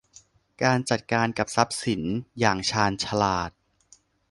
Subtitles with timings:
[0.63, 2.01] การจัดการกับทรัพย์สิน
[2.39, 3.51] อย่างชาญฉลาด